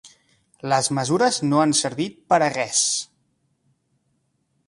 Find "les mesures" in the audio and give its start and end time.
0.71-1.37